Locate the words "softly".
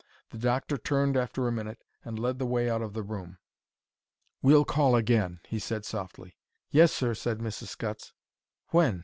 5.85-6.37